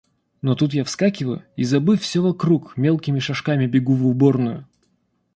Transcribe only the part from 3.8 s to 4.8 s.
в уборную.